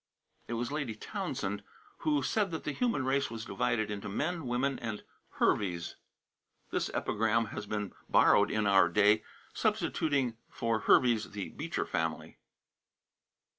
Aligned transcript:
It 0.47 0.53
was 0.53 0.71
Lady 0.71 0.95
Townsend 0.95 1.61
who 1.99 2.23
said 2.23 2.49
that 2.49 2.63
the 2.63 2.71
human 2.71 3.05
race 3.05 3.29
was 3.29 3.45
divided 3.45 3.91
into 3.91 4.09
men, 4.09 4.47
women, 4.47 4.79
and 4.79 5.03
Herveys. 5.37 5.95
This 6.71 6.89
epigram 6.95 7.45
has 7.53 7.67
been 7.67 7.93
borrowed 8.09 8.49
in 8.49 8.65
our 8.65 8.89
day, 8.89 9.21
substituting 9.53 10.37
for 10.49 10.79
Herveys 10.79 11.29
the 11.33 11.49
Beecher 11.49 11.85
family. 11.85 12.39